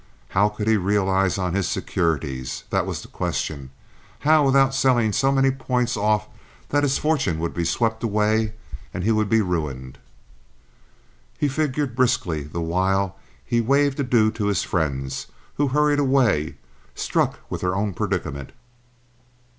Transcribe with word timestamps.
How 0.29 0.49
could 0.49 0.67
he 0.67 0.77
realize 0.77 1.37
on 1.37 1.53
his 1.53 1.67
securities?—that 1.69 2.87
was 2.87 3.03
the 3.03 3.07
question—how 3.07 4.43
without 4.43 4.73
selling 4.73 5.13
so 5.13 5.31
many 5.31 5.51
points 5.51 5.95
off 5.95 6.27
that 6.69 6.81
his 6.81 6.97
fortune 6.97 7.37
would 7.37 7.53
be 7.53 7.63
swept 7.63 8.01
away 8.03 8.53
and 8.95 9.03
he 9.03 9.11
would 9.11 9.29
be 9.29 9.43
ruined? 9.43 9.99
He 11.37 11.47
figured 11.47 11.95
briskly 11.95 12.41
the 12.41 12.61
while 12.61 13.19
he 13.45 13.61
waved 13.61 13.99
adieu 13.99 14.31
to 14.31 14.47
his 14.47 14.63
friends, 14.63 15.27
who 15.57 15.67
hurried 15.67 15.99
away, 15.99 16.55
struck 16.95 17.39
with 17.51 17.61
their 17.61 17.75
own 17.75 17.93
predicament. 17.93 18.53